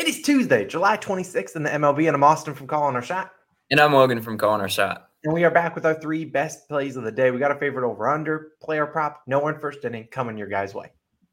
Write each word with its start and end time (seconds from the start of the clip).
It 0.00 0.08
is 0.08 0.22
Tuesday, 0.22 0.64
July 0.64 0.96
26th 0.96 1.56
in 1.56 1.62
the 1.62 1.68
MLB, 1.68 2.06
and 2.06 2.14
I'm 2.14 2.24
Austin 2.24 2.54
from 2.54 2.66
Calling 2.66 2.96
Our 2.96 3.02
Shot. 3.02 3.32
And 3.70 3.78
I'm 3.78 3.92
Logan 3.92 4.22
from 4.22 4.38
Calling 4.38 4.62
Our 4.62 4.68
Shot. 4.70 5.10
And 5.24 5.34
we 5.34 5.44
are 5.44 5.50
back 5.50 5.74
with 5.74 5.84
our 5.84 5.92
three 5.92 6.24
best 6.24 6.66
plays 6.68 6.96
of 6.96 7.04
the 7.04 7.12
day. 7.12 7.30
We 7.30 7.38
got 7.38 7.50
a 7.50 7.58
favorite 7.58 7.86
over 7.86 8.08
under, 8.08 8.52
player 8.62 8.86
prop, 8.86 9.20
no 9.26 9.40
one 9.40 9.60
first 9.60 9.84
inning 9.84 10.08
coming 10.10 10.38
your 10.38 10.46
guys' 10.46 10.74
way. 10.74 10.90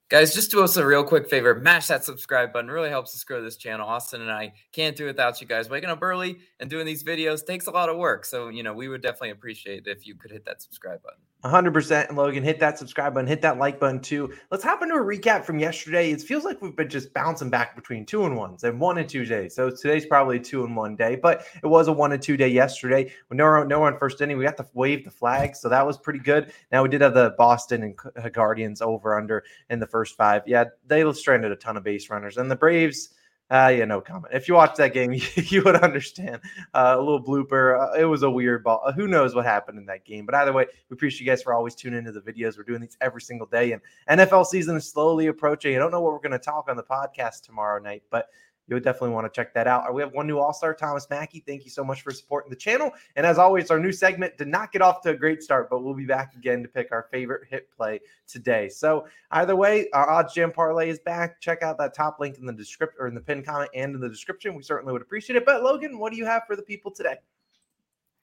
Guys, 0.09 0.33
just 0.33 0.51
do 0.51 0.61
us 0.61 0.75
a 0.75 0.85
real 0.85 1.05
quick 1.05 1.29
favor. 1.29 1.55
Mash 1.55 1.87
that 1.87 2.03
subscribe 2.03 2.51
button. 2.51 2.69
really 2.69 2.89
helps 2.89 3.15
us 3.15 3.23
grow 3.23 3.41
this 3.41 3.55
channel. 3.55 3.87
Austin 3.87 4.19
and 4.19 4.29
I 4.29 4.51
can't 4.73 4.97
do 4.97 5.05
without 5.05 5.39
you 5.39 5.47
guys. 5.47 5.69
Waking 5.69 5.89
up 5.89 6.03
early 6.03 6.39
and 6.59 6.69
doing 6.69 6.85
these 6.85 7.05
videos 7.05 7.45
takes 7.45 7.67
a 7.67 7.71
lot 7.71 7.87
of 7.87 7.95
work. 7.95 8.25
So, 8.25 8.49
you 8.49 8.63
know, 8.63 8.73
we 8.73 8.89
would 8.89 9.01
definitely 9.01 9.29
appreciate 9.29 9.87
it 9.87 9.91
if 9.91 10.05
you 10.05 10.15
could 10.15 10.31
hit 10.31 10.43
that 10.43 10.61
subscribe 10.61 11.01
button. 11.03 11.19
100% 11.43 12.07
and 12.07 12.17
Logan 12.17 12.43
hit 12.43 12.59
that 12.59 12.79
subscribe 12.79 13.13
button 13.13 13.27
hit 13.27 13.41
that 13.41 13.59
like 13.59 13.79
button 13.79 13.99
too. 13.99 14.33
Let's 14.49 14.63
hop 14.63 14.81
into 14.81 14.95
a 14.95 14.99
recap 14.99 15.45
from 15.45 15.59
yesterday. 15.59 16.11
It 16.11 16.21
feels 16.21 16.43
like 16.43 16.61
we've 16.61 16.75
been 16.75 16.89
just 16.89 17.13
bouncing 17.13 17.51
back 17.51 17.75
between 17.75 18.05
two 18.05 18.25
and 18.25 18.35
ones 18.35 18.63
and 18.63 18.79
one 18.79 18.97
and 18.97 19.07
two 19.07 19.23
days. 19.23 19.53
So 19.53 19.69
today's 19.69 20.05
probably 20.05 20.39
two 20.39 20.63
and 20.63 20.75
one 20.75 20.95
day 20.95 21.15
but 21.15 21.45
it 21.63 21.67
was 21.67 21.87
a 21.87 21.93
one 21.93 22.11
and 22.11 22.21
two 22.21 22.37
day 22.37 22.47
yesterday. 22.47 23.11
No 23.31 23.45
one 23.45 23.67
no 23.67 23.79
one 23.79 23.97
first 23.97 24.19
inning 24.19 24.37
we 24.37 24.45
got 24.45 24.57
to 24.57 24.67
wave 24.73 25.05
the 25.05 25.11
flag 25.11 25.55
so 25.55 25.69
that 25.69 25.85
was 25.85 25.97
pretty 25.97 26.19
good. 26.19 26.51
Now 26.71 26.81
we 26.81 26.89
did 26.89 27.01
have 27.01 27.13
the 27.13 27.35
boston 27.37 27.83
and 27.83 28.33
guardians 28.33 28.81
over 28.81 29.15
under 29.15 29.43
in 29.69 29.79
the 29.79 29.87
first 29.87 30.15
five. 30.17 30.41
Yeah 30.47 30.65
they 30.87 31.09
stranded 31.13 31.51
a 31.51 31.55
ton 31.55 31.77
of 31.77 31.83
base 31.83 32.09
runners 32.09 32.37
and 32.37 32.49
the 32.49 32.55
braves 32.55 33.09
uh, 33.49 33.73
yeah, 33.75 33.85
no 33.85 34.01
comment. 34.01 34.33
If 34.33 34.47
you 34.49 34.55
watch 34.55 34.75
that 34.75 34.93
game, 34.93 35.13
you, 35.13 35.21
you 35.35 35.63
would 35.63 35.77
understand. 35.77 36.41
Uh, 36.73 36.95
a 36.97 36.99
little 36.99 37.23
blooper. 37.23 37.79
Uh, 37.79 37.99
it 37.99 38.05
was 38.05 38.23
a 38.23 38.29
weird 38.29 38.63
ball. 38.63 38.81
Uh, 38.85 38.91
who 38.91 39.07
knows 39.07 39.33
what 39.33 39.45
happened 39.45 39.77
in 39.77 39.85
that 39.85 40.03
game? 40.03 40.25
But 40.25 40.35
either 40.35 40.51
way, 40.51 40.65
we 40.89 40.93
appreciate 40.93 41.21
you 41.21 41.31
guys 41.31 41.41
for 41.41 41.53
always 41.53 41.73
tuning 41.73 41.99
into 41.99 42.11
the 42.11 42.19
videos. 42.19 42.57
We're 42.57 42.63
doing 42.63 42.81
these 42.81 42.97
every 42.99 43.21
single 43.21 43.47
day, 43.47 43.71
and 43.71 43.81
NFL 44.09 44.45
season 44.47 44.75
is 44.75 44.89
slowly 44.89 45.27
approaching. 45.27 45.75
I 45.75 45.79
don't 45.79 45.91
know 45.91 46.01
what 46.01 46.11
we're 46.11 46.19
going 46.19 46.31
to 46.31 46.39
talk 46.39 46.67
on 46.69 46.75
the 46.75 46.83
podcast 46.83 47.43
tomorrow 47.43 47.81
night, 47.81 48.03
but 48.09 48.27
you 48.67 48.75
would 48.75 48.83
definitely 48.83 49.11
want 49.11 49.31
to 49.31 49.35
check 49.35 49.53
that 49.53 49.67
out. 49.67 49.93
We 49.93 50.01
have 50.01 50.11
one 50.11 50.27
new 50.27 50.39
All 50.39 50.53
Star, 50.53 50.73
Thomas 50.73 51.09
Mackey. 51.09 51.43
Thank 51.45 51.63
you 51.63 51.71
so 51.71 51.83
much 51.83 52.01
for 52.01 52.11
supporting 52.11 52.49
the 52.49 52.55
channel. 52.55 52.91
And 53.15 53.25
as 53.25 53.37
always, 53.37 53.71
our 53.71 53.79
new 53.79 53.91
segment 53.91 54.37
did 54.37 54.47
not 54.47 54.71
get 54.71 54.81
off 54.81 55.01
to 55.01 55.11
a 55.11 55.15
great 55.15 55.41
start, 55.41 55.69
but 55.69 55.83
we'll 55.83 55.93
be 55.93 56.05
back 56.05 56.35
again 56.35 56.61
to 56.63 56.69
pick 56.69 56.91
our 56.91 57.07
favorite 57.11 57.47
hit 57.49 57.69
play 57.71 58.01
today. 58.27 58.67
So 58.67 59.07
either 59.31 59.55
way, 59.55 59.89
our 59.93 60.07
OddsJam 60.07 60.53
parlay 60.53 60.89
is 60.89 60.99
back. 60.99 61.39
Check 61.39 61.63
out 61.63 61.77
that 61.77 61.93
top 61.93 62.19
link 62.19 62.37
in 62.37 62.45
the 62.45 62.53
description 62.53 62.97
or 62.99 63.07
in 63.07 63.15
the 63.15 63.21
pin 63.21 63.41
comment 63.43 63.69
and 63.73 63.95
in 63.95 64.01
the 64.01 64.09
description. 64.09 64.53
We 64.53 64.63
certainly 64.63 64.91
would 64.91 65.01
appreciate 65.01 65.37
it. 65.37 65.45
But 65.45 65.63
Logan, 65.63 65.97
what 65.97 66.11
do 66.11 66.17
you 66.17 66.25
have 66.25 66.43
for 66.45 66.55
the 66.55 66.61
people 66.63 66.91
today? 66.91 67.15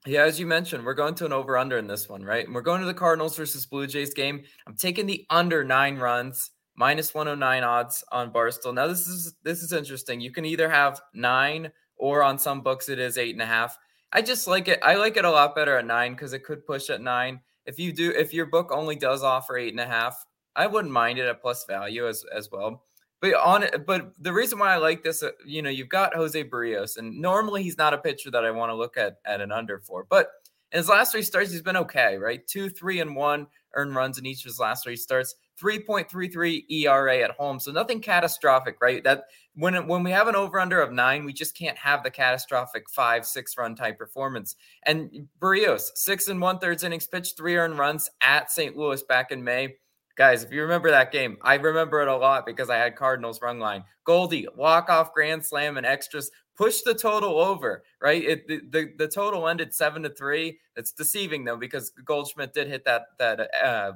Yeah, 0.07 0.25
as 0.25 0.39
you 0.39 0.47
mentioned, 0.47 0.85
we're 0.85 0.93
going 0.93 1.15
to 1.15 1.25
an 1.25 1.33
over 1.33 1.57
under 1.57 1.79
in 1.79 1.87
this 1.87 2.11
one, 2.11 2.23
right? 2.23 2.45
And 2.45 2.55
we're 2.55 2.61
going 2.61 2.83
to 2.83 2.87
the 2.87 2.93
Cardinals 2.93 3.37
versus 3.39 3.65
Blue 3.65 3.87
Jays 3.87 4.13
game. 4.13 4.43
I'm 4.67 4.77
taking 4.77 5.07
the 5.07 5.25
under 5.31 5.65
nine 5.65 5.97
runs 5.97 6.51
minus 6.77 7.15
109 7.15 7.63
odds 7.63 8.05
on 8.11 8.33
Barstool. 8.33 8.75
Now 8.75 8.87
this 8.87 9.07
is 9.07 9.35
this 9.43 9.63
is 9.63 9.73
interesting. 9.73 10.21
You 10.21 10.31
can 10.31 10.45
either 10.45 10.69
have 10.69 11.01
nine 11.13 11.71
or 11.97 12.23
on 12.23 12.39
some 12.39 12.61
books 12.63 12.89
it 12.89 12.99
is 12.99 13.19
eight 13.19 13.35
and 13.35 13.43
a 13.43 13.47
half. 13.47 13.79
I 14.13 14.23
just 14.23 14.47
like 14.47 14.69
it. 14.69 14.79
I 14.83 14.95
like 14.95 15.17
it 15.17 15.25
a 15.25 15.31
lot 15.31 15.55
better 15.55 15.77
at 15.77 15.87
nine 15.87 16.13
because 16.13 16.33
it 16.33 16.45
could 16.45 16.67
push 16.67 16.91
at 16.91 17.01
nine. 17.01 17.41
If 17.67 17.79
you 17.79 17.93
do, 17.93 18.11
if 18.11 18.35
your 18.35 18.47
book 18.47 18.71
only 18.71 18.97
does 18.97 19.23
offer 19.23 19.57
eight 19.57 19.73
and 19.73 19.81
a 19.81 19.87
half, 19.87 20.25
I 20.55 20.67
wouldn't 20.67 20.93
mind 20.93 21.19
it 21.19 21.27
at 21.27 21.41
plus 21.41 21.65
value 21.67 22.07
as 22.07 22.25
as 22.33 22.51
well. 22.51 22.85
But 23.21 23.35
on 23.35 23.67
but 23.87 24.13
the 24.21 24.33
reason 24.33 24.59
why 24.59 24.75
I 24.75 24.77
like 24.77 25.03
this, 25.03 25.23
uh, 25.23 25.31
you 25.47 25.63
know, 25.63 25.71
you've 25.71 25.89
got 25.89 26.15
Jose 26.15 26.45
Berrios, 26.45 26.97
and 26.97 27.21
normally 27.21 27.63
he's 27.63 27.79
not 27.79 27.95
a 27.95 27.99
pitcher 27.99 28.31
that 28.31 28.45
I 28.45 28.51
want 28.51 28.71
to 28.71 28.77
look 28.77 28.97
at 28.97 29.17
at 29.25 29.41
an 29.41 29.51
under 29.51 29.79
for, 29.81 30.07
but 30.09 30.29
in 30.73 30.79
his 30.79 30.89
last 30.89 31.13
three 31.13 31.23
starts, 31.23 31.53
he's 31.53 31.63
been 31.63 31.77
okay, 31.77 32.19
right? 32.19 32.45
Two, 32.47 32.69
three, 32.69 33.01
and 33.01 33.15
one 33.15 33.47
earned 33.75 33.95
runs 33.95 34.19
in 34.19 34.27
each 34.27 34.41
of 34.41 34.47
his 34.47 34.59
last 34.59 34.83
three 34.83 34.97
starts. 34.97 35.37
3.33 35.61 36.65
ERA 36.71 37.19
at 37.19 37.31
home. 37.33 37.61
So 37.61 37.73
nothing 37.73 38.01
catastrophic, 38.01 38.77
right? 38.81 39.03
That 39.05 39.25
when 39.55 39.87
when 39.87 40.03
we 40.03 40.11
have 40.11 40.29
an 40.29 40.37
over 40.37 40.59
under 40.59 40.81
of 40.81 40.93
9, 40.93 41.25
we 41.25 41.33
just 41.33 41.57
can't 41.57 41.79
have 41.79 42.03
the 42.03 42.11
catastrophic 42.11 42.89
5 42.91 43.27
6 43.27 43.59
run 43.59 43.75
type 43.77 43.99
performance. 43.99 44.57
And 44.85 45.29
Berrios, 45.41 45.91
6 45.95 46.29
and 46.29 46.41
1 46.41 46.59
thirds 46.59 46.85
innings 46.85 47.07
pitched, 47.07 47.37
3 47.37 47.57
earned 47.57 47.79
runs 47.79 48.11
at 48.21 48.51
St. 48.51 48.77
Louis 48.77 49.03
back 49.05 49.31
in 49.31 49.45
May. 49.45 49.77
Guys, 50.17 50.45
if 50.45 50.53
you 50.53 50.63
remember 50.63 50.91
that 50.91 51.11
game, 51.11 51.37
I 51.43 51.55
remember 51.55 52.01
it 52.01 52.07
a 52.07 52.17
lot 52.17 52.47
because 52.47 52.71
I 52.71 52.77
had 52.77 52.95
Cardinals 52.95 53.43
run 53.43 53.59
line. 53.59 53.83
Goldie, 54.05 54.47
walk 54.55 54.89
off 54.89 55.13
grand 55.13 55.45
slam 55.45 55.77
and 55.77 55.85
extras 55.85 56.31
push 56.57 56.83
the 56.83 56.95
total 56.95 57.39
over, 57.39 57.85
right? 58.01 58.23
It 58.23 58.49
the, 58.49 58.61
the, 58.71 58.93
the 58.97 59.09
total 59.09 59.49
ended 59.49 59.75
seven 59.75 60.03
to 60.03 60.11
three. 60.11 60.59
It's 60.77 60.93
deceiving 60.93 61.45
though 61.45 61.57
because 61.57 61.91
Goldschmidt 62.05 62.55
did 62.55 62.69
hit 62.69 62.85
that 62.85 63.03
that 63.19 63.41
uh, 63.55 63.93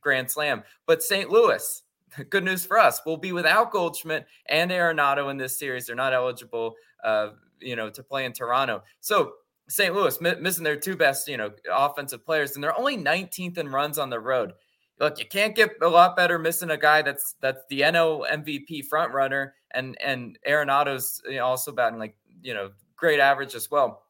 grand 0.00 0.30
slam. 0.30 0.62
But 0.86 1.02
St. 1.02 1.30
Louis, 1.30 1.82
good 2.30 2.44
news 2.44 2.64
for 2.64 2.78
us, 2.78 3.00
will 3.04 3.16
be 3.16 3.32
without 3.32 3.72
Goldschmidt 3.72 4.26
and 4.46 4.70
Arenado 4.70 5.30
in 5.30 5.36
this 5.36 5.58
series. 5.58 5.86
They're 5.86 5.96
not 5.96 6.12
eligible, 6.12 6.74
uh, 7.02 7.30
you 7.60 7.76
know, 7.76 7.90
to 7.90 8.02
play 8.02 8.24
in 8.24 8.32
Toronto. 8.32 8.82
So 9.00 9.34
St. 9.68 9.94
Louis 9.94 10.20
missing 10.20 10.64
their 10.64 10.76
two 10.76 10.96
best, 10.96 11.28
you 11.28 11.36
know, 11.36 11.50
offensive 11.72 12.24
players, 12.24 12.54
and 12.54 12.62
they're 12.62 12.78
only 12.78 12.96
19th 12.96 13.58
in 13.58 13.68
runs 13.68 13.98
on 13.98 14.10
the 14.10 14.20
road. 14.20 14.52
Look, 15.00 15.18
you 15.18 15.26
can't 15.26 15.56
get 15.56 15.70
a 15.80 15.88
lot 15.88 16.16
better 16.16 16.38
missing 16.38 16.70
a 16.70 16.76
guy 16.76 17.02
that's 17.02 17.34
that's 17.40 17.62
the 17.70 17.80
NL 17.80 18.28
MVP 18.30 18.86
front 18.86 19.12
runner, 19.12 19.54
and 19.72 19.96
and 20.00 20.38
Arenado's 20.46 21.22
you 21.26 21.36
know, 21.36 21.46
also 21.46 21.72
batting 21.72 21.98
like 21.98 22.14
you 22.42 22.54
know 22.54 22.70
great 22.96 23.18
average 23.18 23.54
as 23.54 23.70
well. 23.70 24.02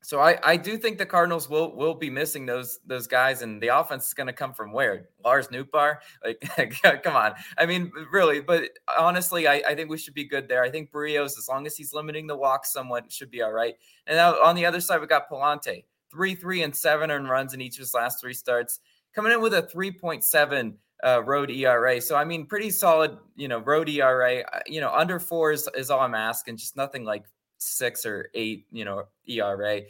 So 0.00 0.20
I, 0.20 0.38
I 0.42 0.56
do 0.56 0.78
think 0.78 0.96
the 0.96 1.06
Cardinals 1.06 1.48
will 1.48 1.74
will 1.74 1.94
be 1.94 2.08
missing 2.08 2.46
those 2.46 2.78
those 2.86 3.06
guys, 3.06 3.42
and 3.42 3.60
the 3.60 3.68
offense 3.68 4.06
is 4.06 4.14
going 4.14 4.28
to 4.28 4.32
come 4.32 4.54
from 4.54 4.72
where 4.72 5.08
Lars 5.24 5.48
Nootbaar. 5.48 5.96
Like, 6.24 7.02
come 7.02 7.16
on. 7.16 7.34
I 7.58 7.66
mean, 7.66 7.90
really. 8.12 8.40
But 8.40 8.70
honestly, 8.98 9.48
I, 9.48 9.62
I 9.66 9.74
think 9.74 9.90
we 9.90 9.98
should 9.98 10.14
be 10.14 10.24
good 10.24 10.48
there. 10.48 10.62
I 10.62 10.70
think 10.70 10.92
Berrios, 10.92 11.36
as 11.36 11.48
long 11.48 11.66
as 11.66 11.76
he's 11.76 11.92
limiting 11.92 12.26
the 12.26 12.36
walks 12.36 12.72
somewhat, 12.72 13.10
should 13.10 13.30
be 13.30 13.42
all 13.42 13.52
right. 13.52 13.74
And 14.06 14.16
now 14.16 14.40
on 14.42 14.54
the 14.54 14.64
other 14.64 14.80
side, 14.80 15.00
we 15.00 15.08
got 15.08 15.28
Pallante, 15.28 15.84
three, 16.10 16.34
three, 16.34 16.62
and 16.62 16.74
seven 16.74 17.10
earned 17.10 17.28
runs 17.28 17.52
in 17.52 17.60
each 17.60 17.74
of 17.74 17.80
his 17.80 17.92
last 17.92 18.20
three 18.20 18.34
starts, 18.34 18.80
coming 19.14 19.32
in 19.32 19.40
with 19.40 19.54
a 19.54 19.62
three 19.62 19.90
point 19.90 20.22
seven 20.22 20.78
uh, 21.04 21.22
road 21.24 21.50
ERA. 21.50 22.00
So 22.00 22.16
I 22.16 22.24
mean, 22.24 22.46
pretty 22.46 22.70
solid. 22.70 23.18
You 23.34 23.48
know, 23.48 23.58
road 23.58 23.88
ERA. 23.88 24.40
Uh, 24.40 24.60
you 24.66 24.80
know, 24.80 24.92
under 24.92 25.18
four 25.18 25.50
is, 25.50 25.68
is 25.74 25.90
all 25.90 26.00
I'm 26.00 26.14
asking. 26.14 26.56
Just 26.56 26.76
nothing 26.76 27.04
like 27.04 27.24
six 27.58 28.06
or 28.06 28.30
eight, 28.34 28.66
you 28.70 28.84
know, 28.84 29.04
ERA. 29.26 29.82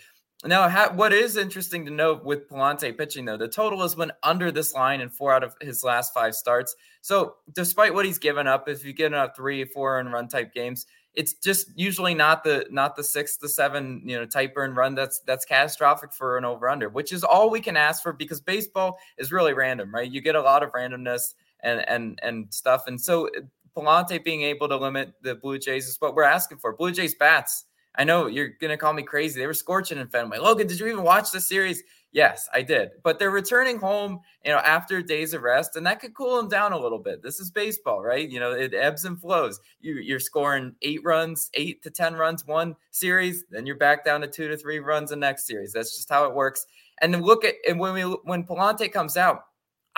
Now, 0.45 0.69
what 0.91 1.13
is 1.13 1.37
interesting 1.37 1.85
to 1.87 1.91
note 1.91 2.25
with 2.25 2.49
Pallante 2.49 2.97
pitching, 2.97 3.25
though, 3.25 3.37
the 3.37 3.49
total 3.49 3.83
has 3.83 3.97
went 3.97 4.13
under 4.23 4.53
this 4.53 4.73
line 4.73 5.01
in 5.01 5.09
four 5.09 5.33
out 5.33 5.43
of 5.43 5.57
his 5.61 5.83
last 5.83 6.15
five 6.15 6.35
starts. 6.35 6.77
So, 7.01 7.35
despite 7.55 7.93
what 7.93 8.07
he's 8.07 8.19
given 8.19 8.47
up, 8.47 8.69
if 8.69 8.85
you 8.85 8.93
get 8.93 9.13
up 9.13 9.35
three, 9.35 9.65
four 9.65 9.99
and 9.99 10.13
run 10.13 10.29
type 10.29 10.55
games, 10.55 10.87
it's 11.15 11.33
just 11.35 11.71
usually 11.75 12.15
not 12.15 12.45
the 12.45 12.65
not 12.71 12.95
the 12.95 13.03
six 13.03 13.37
to 13.39 13.49
seven 13.49 14.03
you 14.05 14.17
know 14.17 14.25
type 14.25 14.55
burn 14.55 14.75
run 14.75 14.95
that's 14.95 15.19
that's 15.27 15.45
catastrophic 15.45 16.13
for 16.13 16.39
an 16.39 16.45
over 16.45 16.69
under, 16.69 16.89
which 16.89 17.13
is 17.13 17.25
all 17.25 17.51
we 17.51 17.61
can 17.61 17.77
ask 17.77 18.05
for 18.05 18.13
because 18.13 18.41
baseball 18.41 18.99
is 19.19 19.33
really 19.33 19.55
random, 19.55 19.93
right? 19.93 20.09
You 20.09 20.21
get 20.21 20.37
a 20.37 20.41
lot 20.41 20.63
of 20.63 20.71
randomness 20.71 21.35
and 21.61 21.81
and 21.89 22.21
and 22.23 22.55
stuff, 22.55 22.85
and 22.87 23.01
so 23.01 23.29
Pallante 23.79 24.23
being 24.25 24.43
able 24.43 24.69
to 24.69 24.77
limit 24.77 25.13
the 25.23 25.37
Blue 25.37 25.59
Jays 25.59 25.87
is 25.87 26.01
what 26.01 26.15
we're 26.15 26.25
asking 26.25 26.59
for. 26.59 26.75
Blue 26.75 26.91
Jays 26.91 27.15
bats. 27.15 27.65
I 27.95 28.05
know 28.05 28.27
you're 28.27 28.49
going 28.61 28.71
to 28.71 28.77
call 28.77 28.93
me 28.93 29.03
crazy. 29.03 29.39
They 29.39 29.47
were 29.47 29.55
scorching 29.55 29.99
in 29.99 30.09
Fenway. 30.09 30.39
Logan, 30.39 30.67
did 30.67 30.81
you 30.81 30.87
even 30.87 31.03
watch 31.03 31.31
the 31.31 31.41
series? 31.41 31.83
Yes, 32.13 32.49
I 32.55 32.63
did. 32.63 32.91
But 33.03 33.19
they're 33.19 33.31
returning 33.31 33.79
home, 33.79 34.21
you 34.45 34.51
know, 34.51 34.59
after 34.59 35.03
days 35.03 35.35
of 35.35 35.43
rest, 35.43 35.77
and 35.77 35.87
that 35.87 36.01
could 36.01 36.15
cool 36.15 36.37
them 36.37 36.49
down 36.49 36.73
a 36.73 36.79
little 36.79 36.99
bit. 36.99 37.23
This 37.23 37.39
is 37.39 37.51
baseball, 37.51 38.03
right? 38.03 38.29
You 38.29 38.41
know, 38.41 38.53
it 38.53 38.73
ebbs 38.73 39.05
and 39.05 39.21
flows. 39.21 39.61
You, 39.81 39.95
you're 39.95 40.21
scoring 40.21 40.75
eight 40.83 41.01
runs, 41.05 41.51
eight 41.55 41.83
to 41.83 41.91
10 41.91 42.15
runs 42.15 42.47
one 42.47 42.77
series, 42.91 43.45
then 43.51 43.67
you're 43.67 43.77
back 43.77 44.05
down 44.05 44.23
to 44.23 44.27
two 44.27 44.49
to 44.49 44.57
three 44.57 44.79
runs 44.79 45.11
the 45.11 45.17
next 45.17 45.47
series. 45.47 45.73
That's 45.73 45.97
just 45.97 46.09
how 46.09 46.25
it 46.25 46.35
works. 46.35 46.67
And 47.01 47.13
then 47.13 47.23
look 47.23 47.45
at, 47.45 47.55
and 47.69 47.79
when 47.79 47.95
we, 47.95 48.03
when 48.03 48.45
Pallante 48.45 48.91
comes 48.91 49.17
out, 49.17 49.43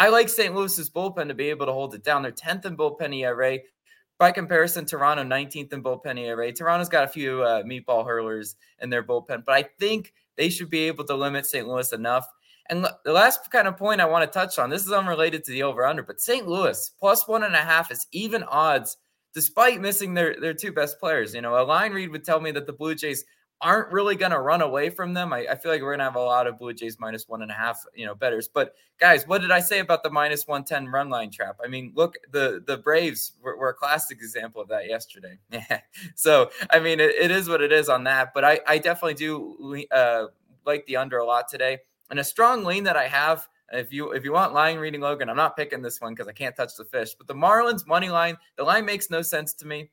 I 0.01 0.09
like 0.09 0.31
St. 0.31 0.55
Louis's 0.55 0.89
bullpen 0.89 1.29
to 1.29 1.35
be 1.35 1.51
able 1.51 1.67
to 1.67 1.75
hold 1.75 1.95
it 1.95 2.03
down. 2.03 2.23
They're 2.23 2.33
10th 2.33 2.65
in 2.65 2.75
bullpen 2.75 3.15
ERA. 3.15 3.59
By 4.19 4.33
comparison, 4.33 4.87
Toronto 4.87 5.23
19th 5.25 5.75
in 5.75 5.83
bullpen 5.83 6.19
ERA. 6.19 6.51
Toronto's 6.53 6.89
got 6.89 7.05
a 7.05 7.09
few 7.09 7.43
uh, 7.43 7.63
meatball 7.65 8.07
hurlers 8.07 8.57
in 8.81 8.89
their 8.89 9.03
bullpen, 9.03 9.45
but 9.45 9.55
I 9.55 9.63
think 9.79 10.15
they 10.39 10.49
should 10.49 10.71
be 10.71 10.85
able 10.85 11.05
to 11.05 11.15
limit 11.15 11.45
St. 11.45 11.69
Louis 11.69 11.93
enough. 11.93 12.27
And 12.71 12.83
the 13.05 13.13
last 13.13 13.51
kind 13.51 13.69
of 13.69 13.77
point 13.77 14.01
I 14.01 14.07
want 14.07 14.25
to 14.25 14.39
touch 14.39 14.59
on 14.59 14.71
this 14.71 14.87
is 14.87 14.93
unrelated 14.93 15.45
to 15.45 15.51
the 15.51 15.65
over 15.65 15.85
under, 15.85 16.03
but 16.03 16.19
St. 16.19 16.49
Louis 16.49 16.93
plus 16.99 17.29
one 17.29 17.45
and 17.45 17.55
a 17.55 17.59
half 17.59 17.91
is 17.91 18.07
even 18.11 18.43
odds 18.45 18.97
despite 19.35 19.83
missing 19.83 20.15
their, 20.15 20.35
their 20.41 20.55
two 20.55 20.73
best 20.73 20.99
players. 20.99 21.35
You 21.35 21.43
know, 21.43 21.63
a 21.63 21.63
line 21.63 21.93
read 21.93 22.11
would 22.11 22.25
tell 22.25 22.41
me 22.41 22.53
that 22.53 22.67
the 22.67 22.73
Blue 22.73 22.95
Jays 22.95 23.27
aren't 23.63 23.93
really 23.93 24.17
going 24.17 24.33
to 24.33 24.41
run 24.41 24.63
away 24.63 24.91
from 24.91 25.13
them. 25.15 25.33
I, 25.33 25.47
I 25.51 25.55
feel 25.55 25.71
like 25.71 25.83
we're 25.83 25.91
going 25.91 25.99
to 25.99 26.05
have 26.05 26.17
a 26.17 26.21
lot 26.21 26.47
of 26.47 26.59
Blue 26.59 26.73
Jays 26.73 26.99
minus 26.99 27.29
one 27.29 27.43
and 27.43 27.51
a 27.51 27.55
half, 27.55 27.85
you 27.95 28.07
know, 28.07 28.15
betters. 28.15 28.49
But 28.49 28.75
guys, 28.99 29.27
what 29.27 29.43
did 29.43 29.51
I 29.51 29.61
say 29.61 29.81
about 29.81 30.03
the 30.03 30.11
minus 30.11 30.47
110 30.47 30.89
run 30.91 31.11
line 31.11 31.31
trap? 31.31 31.59
I 31.63 31.69
mean, 31.69 31.93
look, 31.95 32.17
the 32.31 32.63
the 32.67 32.79
Braves 32.79 33.33
were, 33.43 33.57
were 33.57 33.69
a 33.69 33.75
classic 33.75 34.19
example 34.19 34.63
of 34.63 34.69
that 34.69 34.89
yesterday. 34.89 35.39
so, 36.15 36.51
I 36.71 36.81
mean, 36.81 37.01
it, 37.01 37.15
it 37.21 37.31
is 37.31 37.49
what 37.49 37.61
it 37.61 37.73
is 37.73 37.89
on 37.89 38.05
that. 38.05 38.33
But 38.35 38.45
I, 38.45 38.61
I 38.67 38.79
definitely 38.79 39.15
do 39.15 39.85
uh, 39.91 40.27
like 40.65 40.87
the 40.87 40.97
under 40.97 41.19
a 41.19 41.25
lot 41.25 41.49
today. 41.49 41.79
And 42.11 42.19
a 42.19 42.25
strong 42.25 42.65
lean 42.65 42.85
that 42.85 42.97
I 42.97 43.07
have 43.07 43.47
if 43.73 43.93
you 43.93 44.13
if 44.13 44.25
you 44.25 44.33
want 44.33 44.53
line 44.53 44.79
reading 44.79 45.01
Logan, 45.01 45.29
I'm 45.29 45.37
not 45.37 45.57
picking 45.57 45.83
this 45.83 46.01
one 46.01 46.13
because 46.13 46.29
I 46.29 46.33
can't 46.33 46.57
touch 46.57 46.77
the 46.77 46.85
fish. 46.85 47.15
But 47.15 47.27
the 47.27 47.35
Marlins 47.35 47.87
money 47.87 48.09
line, 48.09 48.37
the 48.57 48.65
line 48.65 48.85
makes 48.85 49.11
no 49.11 49.23
sense 49.23 49.55
to 49.55 49.67
me. 49.67 49.91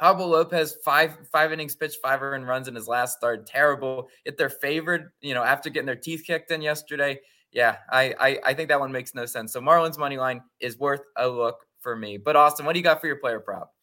Pablo 0.00 0.26
Lopez, 0.26 0.78
five 0.82 1.18
five 1.30 1.52
innings 1.52 1.76
pitched, 1.76 2.00
five 2.00 2.22
earned 2.22 2.48
runs 2.48 2.68
in 2.68 2.74
his 2.74 2.88
last 2.88 3.18
start. 3.18 3.46
Terrible. 3.46 4.08
If 4.24 4.38
they're 4.38 4.48
favored, 4.48 5.12
you 5.20 5.34
know, 5.34 5.44
after 5.44 5.68
getting 5.68 5.86
their 5.86 5.94
teeth 5.94 6.24
kicked 6.26 6.50
in 6.50 6.62
yesterday, 6.62 7.20
yeah, 7.52 7.76
I, 7.90 8.14
I 8.18 8.38
I 8.46 8.54
think 8.54 8.70
that 8.70 8.80
one 8.80 8.90
makes 8.90 9.14
no 9.14 9.26
sense. 9.26 9.52
So 9.52 9.60
Marlins 9.60 9.98
money 9.98 10.16
line 10.16 10.40
is 10.58 10.78
worth 10.78 11.02
a 11.16 11.28
look 11.28 11.66
for 11.80 11.96
me. 11.96 12.16
But 12.16 12.34
Austin, 12.34 12.64
what 12.64 12.72
do 12.72 12.78
you 12.78 12.82
got 12.82 12.98
for 13.00 13.08
your 13.08 13.16
player 13.16 13.40
prop? 13.40 13.74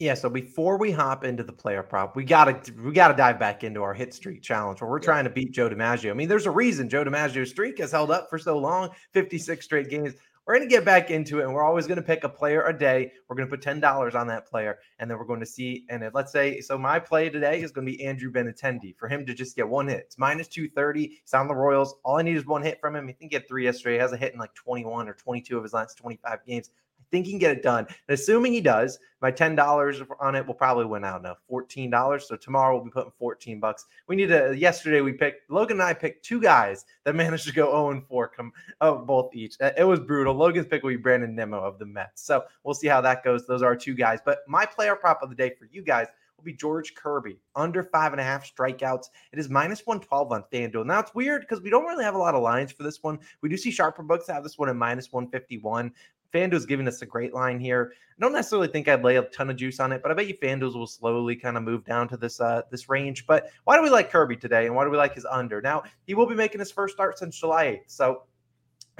Yeah, 0.00 0.14
so 0.14 0.30
before 0.30 0.78
we 0.78 0.90
hop 0.90 1.24
into 1.24 1.44
the 1.44 1.52
player 1.52 1.82
prop, 1.84 2.16
we 2.16 2.24
gotta 2.24 2.58
we 2.82 2.90
gotta 2.90 3.14
dive 3.14 3.38
back 3.38 3.62
into 3.62 3.82
our 3.82 3.94
hit 3.94 4.12
streak 4.12 4.42
challenge 4.42 4.80
where 4.80 4.90
we're 4.90 4.98
trying 4.98 5.24
to 5.24 5.30
beat 5.30 5.52
Joe 5.52 5.68
DiMaggio. 5.68 6.10
I 6.10 6.14
mean, 6.14 6.28
there's 6.28 6.46
a 6.46 6.50
reason 6.50 6.88
Joe 6.88 7.04
DiMaggio's 7.04 7.50
streak 7.50 7.78
has 7.78 7.92
held 7.92 8.10
up 8.10 8.28
for 8.28 8.38
so 8.38 8.58
long, 8.58 8.90
56 9.12 9.64
straight 9.64 9.88
games. 9.88 10.14
We're 10.50 10.56
going 10.56 10.68
to 10.68 10.74
get 10.74 10.84
back 10.84 11.12
into 11.12 11.38
it, 11.38 11.44
and 11.44 11.54
we're 11.54 11.62
always 11.62 11.86
going 11.86 11.98
to 11.98 12.02
pick 12.02 12.24
a 12.24 12.28
player 12.28 12.66
a 12.66 12.76
day. 12.76 13.12
We're 13.28 13.36
going 13.36 13.46
to 13.46 13.50
put 13.52 13.62
ten 13.62 13.78
dollars 13.78 14.16
on 14.16 14.26
that 14.26 14.50
player, 14.50 14.80
and 14.98 15.08
then 15.08 15.16
we're 15.16 15.24
going 15.24 15.38
to 15.38 15.46
see. 15.46 15.84
And 15.88 16.02
if, 16.02 16.12
let's 16.12 16.32
say, 16.32 16.60
so 16.60 16.76
my 16.76 16.98
play 16.98 17.30
today 17.30 17.62
is 17.62 17.70
going 17.70 17.86
to 17.86 17.92
be 17.92 18.04
Andrew 18.04 18.32
Benintendi 18.32 18.96
for 18.96 19.06
him 19.06 19.24
to 19.26 19.32
just 19.32 19.54
get 19.54 19.68
one 19.68 19.86
hit. 19.86 20.06
It's 20.06 20.18
minus 20.18 20.48
two 20.48 20.68
thirty. 20.68 21.20
He's 21.22 21.34
on 21.34 21.46
the 21.46 21.54
Royals. 21.54 21.94
All 22.04 22.16
I 22.16 22.22
need 22.22 22.36
is 22.36 22.46
one 22.46 22.64
hit 22.64 22.80
from 22.80 22.96
him. 22.96 23.04
I 23.04 23.06
think 23.12 23.18
he 23.20 23.28
get 23.28 23.46
three 23.46 23.62
yesterday. 23.62 23.94
He 23.94 24.00
has 24.00 24.10
a 24.10 24.16
hit 24.16 24.32
in 24.32 24.40
like 24.40 24.52
twenty 24.54 24.84
one 24.84 25.08
or 25.08 25.12
twenty 25.14 25.40
two 25.40 25.56
of 25.56 25.62
his 25.62 25.72
last 25.72 25.96
twenty 25.96 26.18
five 26.20 26.44
games 26.44 26.70
think 27.10 27.26
he 27.26 27.32
can 27.32 27.38
get 27.38 27.56
it 27.56 27.62
done. 27.62 27.86
And 27.88 28.14
assuming 28.14 28.52
he 28.52 28.60
does, 28.60 28.98
my 29.20 29.30
ten 29.30 29.54
dollars 29.54 30.00
on 30.18 30.34
it 30.34 30.46
will 30.46 30.54
probably 30.54 30.86
win 30.86 31.04
out 31.04 31.22
now. 31.22 31.36
Fourteen 31.48 31.90
dollars. 31.90 32.26
So 32.26 32.36
tomorrow 32.36 32.76
we'll 32.76 32.84
be 32.84 32.90
putting 32.90 33.12
fourteen 33.18 33.60
bucks. 33.60 33.86
We 34.06 34.16
need 34.16 34.28
to. 34.28 34.56
Yesterday 34.56 35.00
we 35.00 35.12
picked 35.12 35.50
Logan 35.50 35.78
and 35.78 35.82
I 35.82 35.92
picked 35.92 36.24
two 36.24 36.40
guys 36.40 36.84
that 37.04 37.14
managed 37.16 37.46
to 37.46 37.52
go 37.52 37.66
zero 37.66 37.76
oh 37.76 37.90
and 37.90 38.06
four. 38.06 38.28
Come 38.28 38.52
oh 38.80 38.98
both 38.98 39.34
each. 39.34 39.56
It 39.60 39.86
was 39.86 40.00
brutal. 40.00 40.34
Logan's 40.34 40.66
pick 40.66 40.82
will 40.82 40.90
be 40.90 40.96
Brandon 40.96 41.34
Nimmo 41.34 41.60
of 41.60 41.78
the 41.78 41.86
Mets. 41.86 42.22
So 42.22 42.44
we'll 42.64 42.74
see 42.74 42.88
how 42.88 43.00
that 43.02 43.22
goes. 43.24 43.46
Those 43.46 43.62
are 43.62 43.76
two 43.76 43.94
guys. 43.94 44.20
But 44.24 44.38
my 44.48 44.64
player 44.64 44.96
prop 44.96 45.22
of 45.22 45.28
the 45.30 45.36
day 45.36 45.54
for 45.58 45.66
you 45.70 45.82
guys 45.82 46.06
will 46.40 46.44
be 46.44 46.56
George 46.56 46.94
Kirby 46.94 47.38
under 47.54 47.82
five 47.82 48.12
and 48.12 48.20
a 48.20 48.24
half 48.24 48.50
strikeouts. 48.50 49.06
It 49.32 49.38
is 49.38 49.48
minus 49.48 49.86
112 49.86 50.32
on 50.32 50.44
FanDuel. 50.52 50.86
Now 50.86 51.00
it's 51.00 51.14
weird 51.14 51.42
because 51.42 51.60
we 51.62 51.70
don't 51.70 51.84
really 51.84 52.04
have 52.04 52.14
a 52.14 52.18
lot 52.18 52.34
of 52.34 52.42
lines 52.42 52.72
for 52.72 52.82
this 52.82 53.02
one. 53.02 53.18
We 53.42 53.48
do 53.48 53.56
see 53.56 53.70
sharper 53.70 54.02
books 54.02 54.26
have 54.28 54.42
this 54.42 54.58
one 54.58 54.68
at 54.68 54.76
minus 54.76 55.12
151. 55.12 55.92
FanDuel's 56.32 56.66
giving 56.66 56.86
us 56.86 57.02
a 57.02 57.06
great 57.06 57.34
line 57.34 57.58
here. 57.58 57.92
I 57.92 58.22
don't 58.22 58.32
necessarily 58.32 58.68
think 58.68 58.86
I'd 58.86 59.02
lay 59.02 59.16
a 59.16 59.22
ton 59.22 59.50
of 59.50 59.56
juice 59.56 59.80
on 59.80 59.90
it, 59.92 60.00
but 60.00 60.10
I 60.10 60.14
bet 60.14 60.28
you 60.28 60.36
FanDuel's 60.36 60.76
will 60.76 60.86
slowly 60.86 61.34
kind 61.34 61.56
of 61.56 61.64
move 61.64 61.84
down 61.84 62.08
to 62.08 62.16
this 62.16 62.40
uh 62.40 62.62
this 62.70 62.88
range. 62.88 63.26
But 63.26 63.50
why 63.64 63.76
do 63.76 63.82
we 63.82 63.90
like 63.90 64.10
Kirby 64.10 64.36
today, 64.36 64.66
and 64.66 64.74
why 64.74 64.84
do 64.84 64.90
we 64.90 64.96
like 64.96 65.14
his 65.14 65.24
under? 65.24 65.60
Now 65.60 65.82
he 66.06 66.14
will 66.14 66.26
be 66.26 66.34
making 66.36 66.60
his 66.60 66.70
first 66.70 66.94
start 66.94 67.18
since 67.18 67.38
July 67.38 67.66
8th, 67.66 67.80
so 67.88 68.22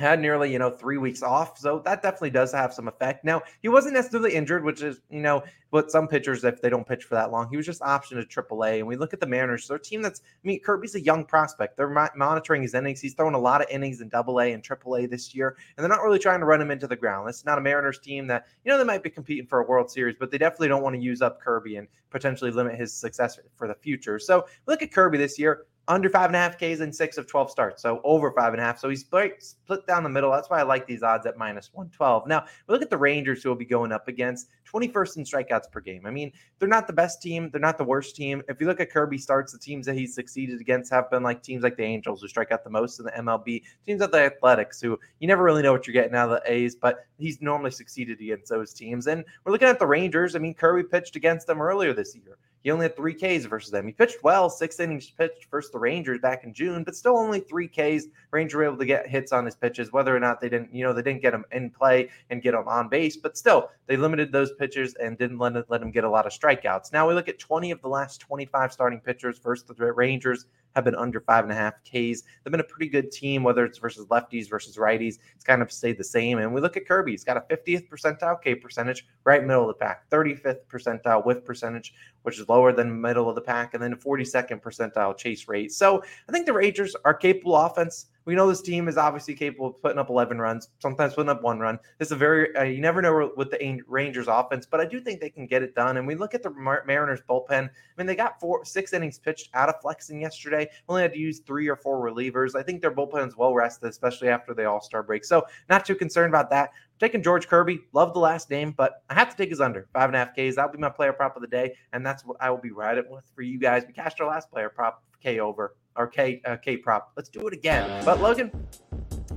had 0.00 0.20
nearly 0.20 0.50
you 0.52 0.58
know 0.58 0.70
three 0.70 0.96
weeks 0.96 1.22
off 1.22 1.58
so 1.58 1.80
that 1.84 2.02
definitely 2.02 2.30
does 2.30 2.52
have 2.52 2.72
some 2.72 2.88
effect. 2.88 3.24
Now 3.24 3.42
he 3.60 3.68
wasn't 3.68 3.94
necessarily 3.94 4.34
injured 4.34 4.64
which 4.64 4.82
is 4.82 5.00
you 5.10 5.20
know 5.20 5.42
what 5.70 5.90
some 5.90 6.08
pitchers 6.08 6.42
if 6.42 6.60
they 6.60 6.70
don't 6.70 6.86
pitch 6.86 7.04
for 7.04 7.14
that 7.14 7.30
long 7.30 7.48
he 7.48 7.56
was 7.56 7.66
just 7.66 7.80
optioned 7.82 8.28
to 8.28 8.42
aaa 8.42 8.78
and 8.78 8.86
we 8.86 8.96
look 8.96 9.12
at 9.12 9.20
the 9.20 9.26
mariners 9.26 9.68
their 9.68 9.78
team 9.78 10.02
that's 10.02 10.20
i 10.20 10.46
mean 10.46 10.58
kirby's 10.60 10.94
a 10.94 11.00
young 11.00 11.24
prospect. 11.24 11.76
They're 11.76 11.88
mo- 11.88 12.08
monitoring 12.16 12.62
his 12.62 12.74
innings. 12.74 13.00
He's 13.00 13.14
thrown 13.14 13.34
a 13.34 13.38
lot 13.38 13.60
of 13.60 13.68
innings 13.70 14.00
in 14.00 14.08
double 14.08 14.40
a 14.40 14.52
and 14.52 14.64
triple 14.64 14.96
a 14.96 15.06
this 15.06 15.34
year 15.34 15.56
and 15.76 15.84
they're 15.84 15.94
not 15.96 16.02
really 16.02 16.18
trying 16.18 16.40
to 16.40 16.46
run 16.46 16.60
him 16.60 16.70
into 16.70 16.86
the 16.86 16.96
ground. 16.96 17.28
It's 17.28 17.44
not 17.44 17.58
a 17.58 17.60
mariners 17.60 17.98
team 17.98 18.26
that 18.28 18.46
you 18.64 18.72
know 18.72 18.78
they 18.78 18.84
might 18.84 19.02
be 19.02 19.10
competing 19.10 19.46
for 19.46 19.60
a 19.60 19.66
world 19.66 19.90
series 19.90 20.16
but 20.18 20.30
they 20.30 20.38
definitely 20.38 20.68
don't 20.68 20.82
want 20.82 20.96
to 20.96 21.02
use 21.02 21.22
up 21.22 21.40
kirby 21.40 21.76
and 21.76 21.86
potentially 22.10 22.50
limit 22.50 22.78
his 22.78 22.92
success 22.92 23.38
for 23.56 23.68
the 23.68 23.74
future. 23.74 24.18
So 24.18 24.46
look 24.66 24.82
at 24.82 24.92
kirby 24.92 25.18
this 25.18 25.38
year 25.38 25.66
under 25.88 26.08
five 26.08 26.26
and 26.26 26.36
a 26.36 26.38
half 26.38 26.56
Ks 26.56 26.80
in 26.80 26.92
six 26.92 27.18
of 27.18 27.26
12 27.26 27.50
starts. 27.50 27.82
So 27.82 28.00
over 28.04 28.30
five 28.32 28.52
and 28.52 28.60
a 28.60 28.64
half. 28.64 28.78
So 28.78 28.88
he's 28.88 29.00
split, 29.00 29.42
split 29.42 29.86
down 29.86 30.02
the 30.02 30.08
middle. 30.08 30.30
That's 30.30 30.48
why 30.48 30.60
I 30.60 30.62
like 30.62 30.86
these 30.86 31.02
odds 31.02 31.26
at 31.26 31.36
minus 31.36 31.70
112. 31.72 32.28
Now, 32.28 32.44
we 32.66 32.72
look 32.72 32.82
at 32.82 32.90
the 32.90 32.96
Rangers 32.96 33.42
who 33.42 33.48
will 33.48 33.56
be 33.56 33.64
going 33.64 33.90
up 33.90 34.06
against 34.06 34.48
21st 34.72 35.16
in 35.16 35.24
strikeouts 35.24 35.70
per 35.70 35.80
game. 35.80 36.06
I 36.06 36.10
mean, 36.10 36.32
they're 36.58 36.68
not 36.68 36.86
the 36.86 36.92
best 36.92 37.20
team. 37.20 37.50
They're 37.50 37.60
not 37.60 37.76
the 37.76 37.84
worst 37.84 38.14
team. 38.14 38.42
If 38.48 38.60
you 38.60 38.66
look 38.66 38.80
at 38.80 38.90
Kirby 38.90 39.18
starts, 39.18 39.52
the 39.52 39.58
teams 39.58 39.86
that 39.86 39.94
he's 39.94 40.14
succeeded 40.14 40.60
against 40.60 40.92
have 40.92 41.10
been 41.10 41.22
like 41.22 41.42
teams 41.42 41.64
like 41.64 41.76
the 41.76 41.82
Angels 41.82 42.22
who 42.22 42.28
strike 42.28 42.52
out 42.52 42.62
the 42.62 42.70
most 42.70 43.00
in 43.00 43.06
the 43.06 43.12
MLB, 43.12 43.62
teams 43.84 44.00
like 44.00 44.12
the 44.12 44.20
Athletics 44.20 44.80
who 44.80 44.98
you 45.18 45.26
never 45.26 45.42
really 45.42 45.62
know 45.62 45.72
what 45.72 45.86
you're 45.86 45.94
getting 45.94 46.14
out 46.14 46.30
of 46.30 46.40
the 46.42 46.52
A's, 46.52 46.76
but 46.76 47.06
he's 47.18 47.40
normally 47.40 47.70
succeeded 47.70 48.20
against 48.20 48.48
those 48.48 48.72
teams. 48.72 49.06
And 49.08 49.24
we're 49.44 49.52
looking 49.52 49.68
at 49.68 49.78
the 49.78 49.86
Rangers. 49.86 50.36
I 50.36 50.38
mean, 50.38 50.54
Kirby 50.54 50.84
pitched 50.84 51.16
against 51.16 51.46
them 51.46 51.60
earlier 51.60 51.92
this 51.92 52.14
year. 52.14 52.38
He 52.62 52.70
only 52.70 52.84
had 52.84 52.96
three 52.96 53.14
Ks 53.14 53.46
versus 53.46 53.70
them. 53.70 53.86
He 53.86 53.92
pitched 53.92 54.22
well, 54.22 54.50
six 54.50 54.78
innings 54.80 55.08
pitched 55.10 55.46
versus 55.50 55.70
the 55.70 55.78
Rangers 55.78 56.20
back 56.20 56.44
in 56.44 56.52
June, 56.52 56.84
but 56.84 56.94
still 56.94 57.16
only 57.16 57.40
three 57.40 57.68
Ks. 57.68 58.06
Rangers 58.30 58.54
were 58.54 58.64
able 58.64 58.76
to 58.76 58.84
get 58.84 59.08
hits 59.08 59.32
on 59.32 59.44
his 59.44 59.56
pitches, 59.56 59.92
whether 59.92 60.14
or 60.14 60.20
not 60.20 60.40
they 60.40 60.48
didn't, 60.48 60.74
you 60.74 60.84
know, 60.84 60.92
they 60.92 61.02
didn't 61.02 61.22
get 61.22 61.32
him 61.32 61.44
in 61.52 61.70
play 61.70 62.10
and 62.28 62.42
get 62.42 62.54
him 62.54 62.68
on 62.68 62.88
base, 62.88 63.16
but 63.16 63.38
still 63.38 63.70
they 63.86 63.96
limited 63.96 64.30
those 64.30 64.52
pitchers 64.52 64.94
and 64.94 65.16
didn't 65.16 65.38
let, 65.38 65.70
let 65.70 65.82
him 65.82 65.90
get 65.90 66.04
a 66.04 66.10
lot 66.10 66.26
of 66.26 66.32
strikeouts. 66.32 66.92
Now 66.92 67.08
we 67.08 67.14
look 67.14 67.28
at 67.28 67.38
20 67.38 67.70
of 67.70 67.80
the 67.80 67.88
last 67.88 68.20
25 68.20 68.72
starting 68.72 69.00
pitchers 69.00 69.38
versus 69.38 69.64
the 69.66 69.92
Rangers 69.92 70.46
have 70.74 70.84
been 70.84 70.94
under 70.94 71.20
five 71.20 71.44
and 71.44 71.52
a 71.52 71.56
half 71.56 71.74
Ks. 71.84 72.22
They've 72.22 72.50
been 72.50 72.60
a 72.60 72.64
pretty 72.64 72.88
good 72.88 73.10
team, 73.10 73.42
whether 73.42 73.64
it's 73.64 73.78
versus 73.78 74.06
lefties 74.06 74.48
versus 74.48 74.76
righties. 74.76 75.18
It's 75.34 75.44
kind 75.44 75.62
of 75.62 75.72
stayed 75.72 75.98
the 75.98 76.04
same. 76.04 76.38
And 76.38 76.52
we 76.54 76.60
look 76.60 76.76
at 76.76 76.86
Kirby, 76.86 77.12
he's 77.12 77.24
got 77.24 77.36
a 77.36 77.40
50th 77.40 77.88
percentile 77.88 78.40
K 78.42 78.54
percentage, 78.54 79.06
right 79.24 79.44
middle 79.44 79.62
of 79.62 79.68
the 79.68 79.84
pack, 79.84 80.08
35th 80.10 80.60
percentile 80.70 81.24
whiff 81.24 81.44
percentage, 81.44 81.94
which 82.22 82.38
is 82.38 82.48
lower 82.48 82.72
than 82.72 83.00
middle 83.00 83.28
of 83.28 83.34
the 83.34 83.40
pack, 83.40 83.74
and 83.74 83.82
then 83.82 83.94
42nd 83.94 84.60
percentile 84.60 85.16
chase 85.16 85.48
rate. 85.48 85.72
So 85.72 86.02
I 86.28 86.32
think 86.32 86.46
the 86.46 86.52
Rangers 86.52 86.94
are 87.04 87.14
capable 87.14 87.56
offense. 87.56 88.06
We 88.24 88.34
know 88.34 88.48
this 88.48 88.60
team 88.60 88.88
is 88.88 88.96
obviously 88.96 89.34
capable 89.34 89.68
of 89.68 89.82
putting 89.82 89.98
up 89.98 90.10
11 90.10 90.38
runs, 90.38 90.68
sometimes 90.78 91.14
putting 91.14 91.30
up 91.30 91.42
one 91.42 91.58
run. 91.58 91.78
It's 91.98 92.10
a 92.10 92.16
very, 92.16 92.54
uh, 92.54 92.64
you 92.64 92.80
never 92.80 93.00
know 93.00 93.32
with 93.36 93.50
the 93.50 93.82
Rangers 93.86 94.28
offense, 94.28 94.66
but 94.66 94.80
I 94.80 94.84
do 94.84 95.00
think 95.00 95.20
they 95.20 95.30
can 95.30 95.46
get 95.46 95.62
it 95.62 95.74
done. 95.74 95.96
And 95.96 96.06
we 96.06 96.14
look 96.14 96.34
at 96.34 96.42
the 96.42 96.50
Mar- 96.50 96.84
Mariners 96.86 97.20
bullpen. 97.28 97.68
I 97.68 97.70
mean, 97.96 98.06
they 98.06 98.14
got 98.14 98.38
four, 98.38 98.64
six 98.64 98.92
innings 98.92 99.18
pitched 99.18 99.50
out 99.54 99.68
of 99.68 99.80
Flexen 99.80 100.20
yesterday. 100.20 100.68
Only 100.88 101.02
had 101.02 101.12
to 101.12 101.18
use 101.18 101.40
three 101.40 101.68
or 101.68 101.76
four 101.76 101.98
relievers. 101.98 102.54
I 102.54 102.62
think 102.62 102.80
their 102.80 102.90
bullpen 102.90 103.26
is 103.26 103.36
well 103.36 103.54
rested, 103.54 103.88
especially 103.88 104.28
after 104.28 104.54
the 104.54 104.66
All 104.66 104.80
Star 104.80 105.02
break. 105.02 105.24
So 105.24 105.46
not 105.68 105.84
too 105.84 105.94
concerned 105.94 106.30
about 106.30 106.50
that. 106.50 106.70
taking 106.98 107.22
George 107.22 107.48
Kirby. 107.48 107.80
Love 107.92 108.12
the 108.12 108.20
last 108.20 108.50
name, 108.50 108.72
but 108.76 109.02
I 109.08 109.14
have 109.14 109.30
to 109.30 109.36
take 109.36 109.50
his 109.50 109.60
under 109.60 109.88
five 109.92 110.10
and 110.10 110.16
a 110.16 110.18
half 110.18 110.32
Ks. 110.32 110.56
That'll 110.56 110.72
be 110.72 110.78
my 110.78 110.90
player 110.90 111.12
prop 111.12 111.36
of 111.36 111.42
the 111.42 111.48
day, 111.48 111.74
and 111.92 112.04
that's 112.04 112.24
what 112.24 112.36
I 112.40 112.50
will 112.50 112.58
be 112.58 112.72
riding 112.72 113.10
with 113.10 113.24
for 113.34 113.42
you 113.42 113.58
guys. 113.58 113.84
We 113.86 113.94
cashed 113.94 114.20
our 114.20 114.28
last 114.28 114.50
player 114.50 114.68
prop 114.68 115.02
K 115.22 115.40
over 115.40 115.74
or 116.00 116.06
K 116.06 116.40
uh, 116.46 116.56
K 116.56 116.78
prop. 116.78 117.12
Let's 117.16 117.28
do 117.28 117.46
it 117.46 117.52
again. 117.52 118.04
But 118.04 118.20
Logan, 118.20 118.50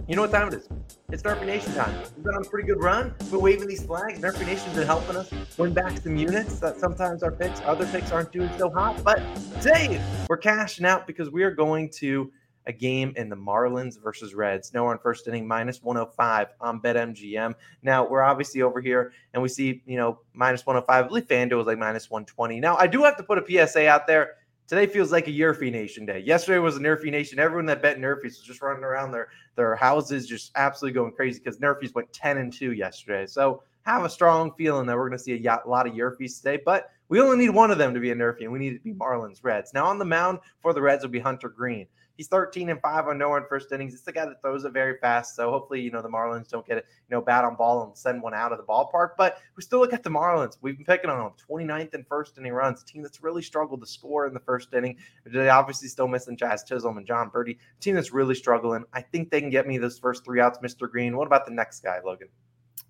you 0.08 0.16
know 0.16 0.22
what 0.22 0.32
time 0.32 0.48
it 0.48 0.54
is? 0.54 0.70
It's 1.10 1.22
Nerfy 1.22 1.46
Nation 1.46 1.74
time. 1.76 1.94
We've 2.16 2.24
been 2.24 2.36
on 2.36 2.46
a 2.46 2.50
pretty 2.50 2.68
good 2.68 2.82
run. 2.82 3.14
We're 3.30 3.40
waving 3.40 3.68
these 3.68 3.86
flags. 3.86 4.20
Nerfy 4.20 4.46
Nation's 4.46 4.74
been 4.74 4.88
helping 4.88 5.18
us 5.18 5.30
win 5.58 5.74
back 5.74 5.98
some 5.98 6.16
units 6.16 6.60
that 6.60 6.80
sometimes 6.80 7.22
our 7.22 7.32
picks, 7.32 7.62
other 7.62 7.86
picks 7.88 8.12
aren't 8.12 8.32
doing 8.32 8.50
so 8.58 8.70
hot. 8.70 9.04
But 9.04 9.22
today 9.62 10.02
we're 10.30 10.38
cashing 10.38 10.86
out 10.86 11.06
because 11.06 11.30
we 11.30 11.44
are 11.44 11.52
going 11.52 11.90
to 11.98 12.32
a 12.66 12.72
game 12.72 13.14
in 13.18 13.28
the 13.28 13.36
Marlins 13.36 14.02
versus 14.02 14.34
Reds. 14.34 14.74
Nowhere 14.74 14.94
in 14.94 15.00
first 15.00 15.28
inning, 15.28 15.46
minus 15.46 15.84
105 15.84 16.48
on 16.62 16.80
BetMGM. 16.80 17.54
Now, 17.82 18.08
we're 18.08 18.24
obviously 18.24 18.62
over 18.62 18.80
here 18.80 19.12
and 19.34 19.44
we 19.44 19.50
see, 19.50 19.84
you 19.86 19.98
know, 19.98 20.20
minus 20.34 20.66
105. 20.66 21.04
I 21.04 21.06
believe 21.06 21.28
FanDuel 21.28 21.58
was 21.58 21.68
like 21.68 21.78
minus 21.78 22.10
120. 22.10 22.62
Now, 22.62 22.78
I 22.78 22.88
do 22.88 23.04
have 23.04 23.18
to 23.18 23.24
put 23.24 23.38
a 23.38 23.68
PSA 23.68 23.90
out 23.90 24.08
there. 24.08 24.36
Today 24.74 24.92
feels 24.92 25.12
like 25.12 25.28
a 25.28 25.32
Nerfy 25.32 25.72
Nation 25.72 26.04
day. 26.04 26.18
Yesterday 26.18 26.58
was 26.58 26.78
a 26.78 26.80
Nerfy 26.80 27.12
Nation. 27.12 27.38
Everyone 27.38 27.68
that 27.68 27.84
bet 27.84 28.00
Nerfies 28.00 28.24
was 28.24 28.40
just 28.40 28.60
running 28.60 28.84
around 28.84 29.12
their 29.12 29.28
their 29.56 29.76
houses, 29.76 30.26
just 30.26 30.52
absolutely 30.56 30.96
going 30.96 31.12
crazy 31.12 31.38
because 31.38 31.60
Nerfies 31.60 31.94
went 31.94 32.12
10 32.12 32.40
and 32.40 32.52
2 32.52 32.72
yesterday. 32.72 33.28
So 33.28 33.62
have 33.84 34.04
a 34.04 34.10
strong 34.10 34.52
feeling 34.58 34.88
that 34.88 34.98
we're 34.98 35.10
going 35.10 35.20
to 35.20 35.24
see 35.24 35.36
a 35.46 35.60
lot 35.68 35.86
of 35.86 35.94
Nerfies 35.94 36.38
today. 36.38 36.60
But 36.66 36.90
we 37.08 37.22
only 37.22 37.38
need 37.38 37.52
one 37.52 37.70
of 37.70 37.78
them 37.78 37.94
to 37.94 38.00
be 38.00 38.10
a 38.10 38.16
Nerfy, 38.16 38.46
and 38.46 38.52
we 38.52 38.58
need 38.58 38.74
it 38.74 38.78
to 38.80 38.84
be 38.84 38.96
Marlins 38.96 39.44
Reds. 39.44 39.76
Now 39.76 39.86
on 39.86 40.00
the 40.00 40.06
mound 40.06 40.40
for 40.60 40.74
the 40.74 40.82
Reds 40.82 41.04
will 41.04 41.12
be 41.12 41.20
Hunter 41.20 41.50
Greene. 41.50 41.86
He's 42.16 42.28
13 42.28 42.70
and 42.70 42.80
5 42.80 43.08
on 43.08 43.18
no 43.18 43.36
in 43.36 43.44
first 43.50 43.72
innings. 43.72 43.94
It's 43.94 44.04
the 44.04 44.12
guy 44.12 44.26
that 44.26 44.42
throws 44.42 44.66
it 44.66 44.72
very 44.72 44.98
fast. 45.00 45.36
So 45.36 45.50
hopefully, 45.50 45.82
you 45.82 45.92
know, 45.92 46.02
the 46.02 46.10
Marlins 46.10 46.50
don't 46.50 46.66
get 46.66 46.78
it, 46.78 46.86
you 47.10 47.16
know, 47.16 47.22
bad 47.22 47.44
on 47.44 47.56
ball 47.56 47.84
and 47.84 47.98
send 47.98 48.22
one 48.22 48.34
out 48.34 48.52
of 48.52 48.60
the 48.60 48.64
ballpark. 48.64 49.12
But 49.18 49.40
we 49.56 49.64
still 49.64 49.80
look 49.80 49.94
at 49.94 50.04
the 50.04 50.10
Marlins. 50.10 50.58
We've 50.62 50.78
been 50.78 50.86
picking 50.86 51.10
on 51.10 51.20
them 51.20 51.32
29th 51.50 51.94
and 51.94 52.08
first 52.08 52.38
inning 52.38 52.54
runs, 52.54 52.82
a 52.82 52.86
team 52.86 53.02
that's 53.02 53.24
really 53.24 53.42
struggled 53.42 53.82
to 53.82 53.88
score 53.88 54.28
in 54.28 54.34
the 54.34 54.40
first 54.40 54.74
inning. 54.74 54.98
They 55.26 55.50
obviously 55.50 55.88
still 55.88 56.08
missing 56.08 56.38
Jazz 56.38 56.64
Chisholm 56.64 56.98
and 56.98 57.08
Jon 57.08 57.30
Berti, 57.30 57.58
a 57.58 57.80
team 57.82 57.96
that's 57.96 58.14
really 58.14 58.36
struggling. 58.36 58.84
I 58.94 59.02
think 59.02 59.32
they 59.32 59.42
can 59.42 59.50
get 59.50 59.68
me 59.68 59.78
those 59.78 59.98
first 59.98 60.24
three 60.24 60.40
outs, 60.40 60.60
Mr. 60.60 60.90
Greene. 60.90 61.18
What 61.18 61.28
about 61.28 61.46
the 61.46 61.52
next 61.54 61.82
guy, 61.82 62.00
Logan? 62.04 62.30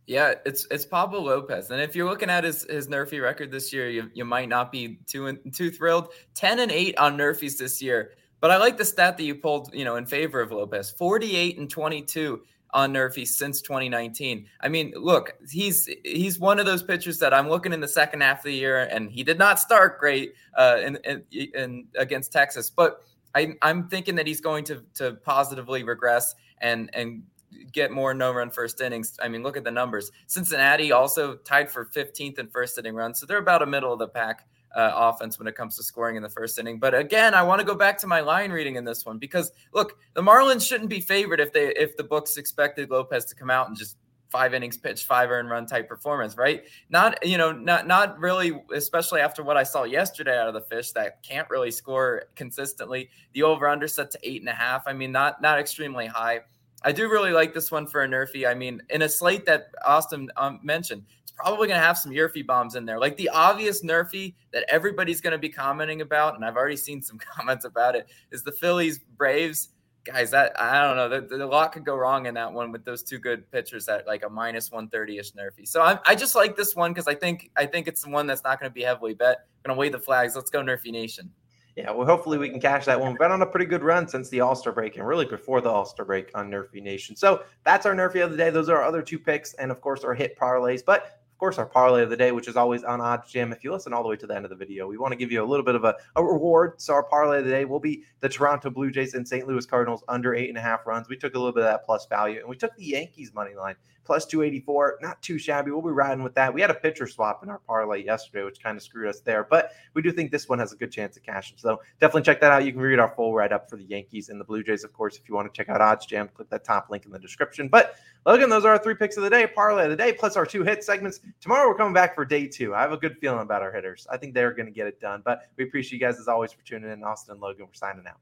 Yeah, 0.06 0.34
it's 0.46 0.68
it's 0.70 0.86
Pablo 0.86 1.22
Lopez, 1.22 1.72
and 1.72 1.80
if 1.80 1.96
you're 1.96 2.10
looking 2.10 2.30
at 2.30 2.44
his 2.44 2.64
his 2.70 2.90
Nerfy 2.90 3.22
record 3.22 3.52
this 3.52 3.72
year, 3.72 3.90
you, 3.90 4.12
you 4.14 4.26
might 4.26 4.50
not 4.50 4.70
be 4.70 5.00
too 5.08 5.38
too 5.54 5.72
thrilled. 5.72 6.10
Ten 6.36 6.60
and 6.60 6.74
eight 6.74 6.98
on 6.98 7.18
Nerfies 7.18 7.58
this 7.58 7.82
year. 7.82 8.12
But 8.44 8.52
I 8.52 8.58
like 8.58 8.76
the 8.76 8.84
stat 8.84 9.16
that 9.16 9.24
you 9.24 9.36
pulled, 9.36 9.74
you 9.74 9.86
know, 9.86 9.96
in 9.96 10.06
favor 10.06 10.42
of 10.42 10.52
Lopez 10.52 10.92
48 10.92 11.60
and 11.60 11.70
22 11.70 12.42
on 12.72 12.92
Nerfy 12.92 13.26
since 13.26 13.62
2019. 13.62 14.48
I 14.60 14.68
mean, 14.68 14.92
look, 14.98 15.36
he's 15.50 15.90
he's 16.04 16.40
one 16.40 16.60
of 16.60 16.66
those 16.66 16.84
pitchers 16.84 17.20
that 17.20 17.34
I'm 17.34 17.48
looking 17.48 17.72
in 17.72 17.80
the 17.80 17.88
second 17.88 18.20
half 18.20 18.40
of 18.40 18.44
the 18.44 18.54
year, 18.54 18.80
and 18.80 19.10
he 19.10 19.24
did 19.24 19.40
not 19.40 19.62
start 19.62 19.98
great 19.98 20.34
uh, 20.58 20.76
in, 20.84 20.98
in, 21.06 21.24
in 21.32 21.88
against 21.98 22.34
Texas, 22.34 22.70
but 22.70 23.06
I, 23.34 23.54
I'm 23.62 23.88
thinking 23.88 24.16
that 24.16 24.28
he's 24.28 24.42
going 24.42 24.66
to 24.66 24.84
to 24.96 25.14
positively 25.24 25.84
regress 25.84 26.36
and 26.58 26.90
and 26.94 27.24
get 27.72 27.92
more 27.92 28.14
no 28.14 28.34
run 28.34 28.50
first 28.50 28.82
innings. 28.82 29.18
I 29.24 29.30
mean, 29.30 29.42
look 29.42 29.56
at 29.56 29.64
the 29.64 29.72
numbers. 29.72 30.12
Cincinnati 30.28 30.92
also 30.92 31.36
tied 31.36 31.72
for 31.72 31.86
15th 31.86 32.40
in 32.40 32.50
first 32.50 32.78
inning 32.78 32.96
runs, 32.96 33.22
so 33.22 33.26
they're 33.26 33.38
about 33.38 33.62
a 33.62 33.68
middle 33.68 33.94
of 33.94 34.00
the 34.00 34.10
pack 34.10 34.46
uh, 34.76 34.92
offense 34.94 35.40
when 35.40 35.48
it 35.48 35.56
comes 35.56 35.76
to 35.78 35.84
scoring 35.84 36.16
in 36.16 36.24
the 36.24 36.30
first 36.30 36.58
inning. 36.58 36.80
But 36.80 36.96
again, 36.96 37.34
I 37.34 37.44
want 37.44 37.60
to 37.60 37.66
go 37.66 37.76
back 37.76 37.98
to 38.00 38.08
my 38.08 38.22
line 38.22 38.52
reading 38.52 38.76
in 38.76 38.86
this 38.86 39.06
one 39.06 39.18
because 39.18 39.52
look, 39.74 39.98
the 40.14 40.22
Marlins 40.22 40.68
shouldn't 40.68 40.90
be 40.90 41.00
favored 41.00 41.40
if 41.40 41.54
they 41.54 41.68
if 41.76 41.96
the 41.98 42.04
books 42.04 42.38
expected 42.38 42.90
Lopez 42.90 43.26
to 43.26 43.36
come 43.36 43.50
out 43.50 43.68
and 43.68 43.78
just 43.78 43.98
five 44.34 44.56
innings 44.56 44.78
pitch, 44.78 45.04
five 45.04 45.30
earned 45.30 45.48
run 45.48 45.68
type 45.68 45.88
performance, 45.88 46.38
right? 46.38 46.64
Not, 46.90 47.24
you 47.26 47.38
know, 47.38 47.52
not 47.52 47.86
not 47.86 48.20
really, 48.20 48.64
especially 48.74 49.22
after 49.22 49.44
what 49.44 49.58
I 49.58 49.64
saw 49.64 49.84
yesterday 49.84 50.38
out 50.38 50.48
of 50.48 50.56
the 50.56 50.62
fish 50.62 50.92
that 50.94 51.22
can't 51.22 51.48
really 51.52 51.70
score 51.70 52.24
consistently. 52.36 53.12
The 53.34 53.44
over 53.44 53.68
under 53.68 53.88
set 53.88 54.10
to 54.12 54.20
eight 54.24 54.42
and 54.42 54.50
a 54.50 54.54
half. 54.54 54.88
I 54.88 54.94
mean, 54.94 55.12
not 55.12 55.40
not 55.42 55.60
extremely 55.60 56.08
high. 56.08 56.42
I 56.82 56.92
do 56.92 57.10
really 57.10 57.32
like 57.32 57.54
this 57.54 57.72
one 57.72 57.86
for 57.86 58.04
a 58.04 58.08
Nerfy. 58.08 58.50
I 58.50 58.56
mean, 58.56 58.82
in 58.90 59.04
a 59.04 59.10
slate 59.10 59.46
that 59.46 59.68
Austin 59.86 60.30
um, 60.36 60.60
mentioned, 60.64 61.04
probably 61.36 61.68
going 61.68 61.80
to 61.80 61.86
have 61.86 61.98
some 61.98 62.12
Yerfy 62.12 62.46
bombs 62.46 62.76
in 62.76 62.86
there. 62.86 63.00
Like 63.00 63.18
the 63.18 63.30
obvious 63.30 63.84
Nerfy 63.84 64.36
that 64.52 64.66
everybody's 64.70 65.22
going 65.22 65.32
to 65.32 65.38
be 65.38 65.50
commenting 65.50 66.02
about, 66.02 66.36
and 66.36 66.46
I've 66.46 66.56
already 66.56 66.78
seen 66.78 67.02
some 67.02 67.18
comments 67.38 67.66
about 67.66 67.96
it, 67.96 68.08
is 68.32 68.44
the 68.44 68.52
Phillies 68.52 69.00
Braves. 69.18 69.70
Guys, 70.06 70.32
that 70.32 70.52
I 70.60 70.82
don't 70.82 71.30
know. 71.32 71.46
A 71.46 71.48
lot 71.48 71.72
could 71.72 71.86
go 71.86 71.96
wrong 71.96 72.26
in 72.26 72.34
that 72.34 72.52
one 72.52 72.74
with 72.74 72.84
those 72.84 73.04
two 73.04 73.20
good 73.20 73.50
pitchers 73.52 73.88
at 73.88 74.06
like 74.06 74.26
a 74.26 74.30
minus 74.30 74.70
130 74.70 75.18
ish 75.18 75.32
Nerfy. 75.32 75.66
So 75.66 75.82
I, 75.82 75.98
I 76.06 76.14
just 76.14 76.36
like 76.36 76.58
this 76.58 76.76
one 76.76 76.92
because 76.92 77.08
I 77.08 77.16
think 77.16 77.52
I 77.56 77.66
think 77.66 77.88
it's 77.88 78.04
the 78.04 78.10
one 78.10 78.28
that's 78.28 78.44
not 78.44 78.60
going 78.60 78.70
to 78.70 78.74
be 78.74 78.82
heavily 78.82 79.14
bet. 79.14 79.48
Going 79.64 79.74
to 79.74 79.80
wave 79.80 79.94
the 79.94 80.00
flags. 80.00 80.36
Let's 80.36 80.50
go 80.50 80.62
Nerfy 80.62 80.92
Nation 80.92 81.32
yeah, 81.76 81.90
well, 81.92 82.06
hopefully 82.06 82.38
we 82.38 82.50
can 82.50 82.60
cash 82.60 82.86
that 82.86 83.00
one. 83.00 83.12
We've 83.12 83.20
been 83.20 83.32
on 83.32 83.42
a 83.42 83.48
pretty 83.48 83.66
good 83.66 83.82
run 83.82 84.08
since 84.08 84.30
the 84.30 84.42
All 84.42 84.56
Star 84.56 84.72
break 84.72 84.96
and 84.98 85.08
really 85.08 85.26
before 85.26 85.60
the 85.60 85.70
All 85.70 85.86
Star 85.86 86.06
break 86.06 86.30
on 86.36 86.50
Nerfy 86.50 86.84
Nation. 86.84 87.16
So 87.16 87.44
that's 87.64 87.86
our 87.86 87.96
Nerfy 87.96 88.24
of 88.24 88.32
the 88.32 88.38
day. 88.38 88.52
Those 88.52 88.70
are 88.70 88.78
our 88.78 88.84
other 88.84 89.02
two 89.02 89.18
picks, 89.18 89.54
and 89.56 89.72
of 89.72 89.82
course 89.82 90.04
our 90.04 90.14
hit 90.14 90.38
parlays. 90.38 90.84
But 90.86 91.23
course, 91.44 91.58
our 91.58 91.66
parlay 91.66 92.02
of 92.02 92.10
the 92.10 92.16
day, 92.16 92.32
which 92.32 92.48
is 92.48 92.56
always 92.56 92.86
on 92.86 93.02
OddsJam. 93.02 93.52
If 93.52 93.66
you 93.66 93.74
listen 93.74 93.92
all 93.92 94.02
the 94.02 94.08
way 94.08 94.16
to 94.16 94.26
the 94.26 94.34
end 94.34 94.46
of 94.46 94.50
the 94.50 94.56
video, 94.56 94.88
we 94.88 94.98
want 94.98 95.12
to 95.12 95.18
give 95.18 95.30
you 95.30 95.44
a 95.44 95.46
little 95.46 95.66
bit 95.66 95.76
of 95.76 95.84
a, 95.84 95.94
a 96.16 96.24
reward. 96.24 96.82
So 96.82 96.94
our 96.94 97.04
parlay 97.04 97.40
of 97.40 97.44
the 97.44 97.52
day 97.52 97.66
will 97.66 97.82
be 97.82 98.04
the 98.22 98.30
Toronto 98.30 98.70
Blue 98.70 98.90
Jays 98.90 99.14
and 99.14 99.28
St. 99.28 99.46
Louis 99.46 99.66
Cardinals 99.66 100.06
under 100.08 100.34
eight 100.34 100.48
and 100.48 100.58
a 100.58 100.62
half 100.62 100.88
runs. 100.88 101.10
We 101.10 101.18
took 101.18 101.36
a 101.36 101.38
little 101.38 101.52
bit 101.52 101.64
of 101.64 101.70
that 101.70 101.84
plus 101.84 102.06
value, 102.06 102.40
and 102.40 102.48
we 102.48 102.56
took 102.56 102.74
the 102.78 102.86
Yankees 102.86 103.34
money 103.34 103.56
line 103.56 103.76
plus 104.04 104.26
284. 104.26 105.00
Not 105.02 105.22
too 105.22 105.38
shabby. 105.38 105.72
We'll 105.72 105.82
be 105.82 105.90
riding 105.90 106.24
with 106.24 106.36
that. 106.36 106.54
We 106.54 106.62
had 106.62 106.70
a 106.70 106.76
pitcher 106.76 107.08
swap 107.08 107.44
in 107.44 107.50
our 107.50 107.60
parlay 107.60 108.04
yesterday, 108.04 108.44
which 108.44 108.62
kind 108.62 108.78
of 108.78 108.84
screwed 108.84 109.08
us 109.08 109.22
there, 109.22 109.46
but 109.50 109.72
we 109.94 110.02
do 110.02 110.12
think 110.12 110.32
this 110.32 110.50
one 110.50 110.60
has 110.60 110.74
a 110.74 110.76
good 110.76 110.92
chance 110.92 111.18
of 111.18 111.24
cashing. 111.24 111.58
So 111.58 111.82
definitely 112.00 112.24
check 112.24 112.42
that 112.42 112.52
out. 112.52 112.66
You 112.66 112.72
can 112.72 112.82
read 112.82 113.00
our 113.00 113.14
full 113.16 113.34
write 113.34 113.52
up 113.52 113.70
for 113.70 113.78
the 113.78 113.86
Yankees 113.86 114.30
and 114.30 114.40
the 114.40 114.46
Blue 114.46 114.64
Jays, 114.64 114.84
of 114.84 114.94
course. 114.94 115.18
If 115.18 115.28
you 115.28 115.36
want 115.36 115.52
to 115.52 115.58
check 115.58 115.70
out 115.70 115.82
OddsJam, 115.82 116.34
click 116.34 116.50
that 116.50 116.64
top 116.64 116.90
link 116.90 117.06
in 117.06 117.12
the 117.12 117.20
description. 117.20 117.68
But 117.68 117.96
Logan, 118.26 118.50
those 118.50 118.66
are 118.66 118.72
our 118.72 118.78
three 118.78 118.96
picks 118.96 119.18
of 119.18 119.24
the 119.24 119.30
day, 119.30 119.48
parlay 119.48 119.86
of 119.86 119.90
the 119.90 119.96
day, 119.96 120.14
plus 120.14 120.36
our 120.38 120.46
two 120.46 120.64
hit 120.64 120.84
segments. 120.84 121.20
Tomorrow 121.42 121.68
we're 121.68 121.76
coming 121.76 121.94
back 121.94 122.16
for 122.16 122.26
day 122.26 122.48
two. 122.48 122.74
I 122.74 122.82
have 122.82 122.92
a 122.92 122.98
good 122.98 123.18
feeling 123.20 123.42
about 123.42 123.62
our 123.62 123.72
hitters. 123.72 124.08
I 124.10 124.18
think 124.18 124.34
they're 124.34 124.54
going 124.54 124.68
to 124.68 124.72
get 124.72 124.88
it 124.88 125.00
done. 125.00 125.22
But 125.26 125.44
we 125.58 125.66
appreciate 125.66 126.00
you 126.00 126.06
guys 126.06 126.20
as 126.20 126.28
always 126.28 126.52
for 126.54 126.64
tuning 126.64 126.92
in. 126.92 127.04
Austin 127.04 127.34
and 127.34 127.42
Logan, 127.42 127.66
we're 127.66 127.74
signing 127.74 128.06
out. 128.08 128.18